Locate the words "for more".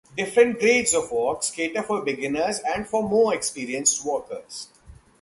2.87-3.35